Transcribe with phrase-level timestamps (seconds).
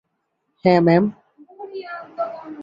[0.65, 1.03] হ্যাঁ, ম্যাম।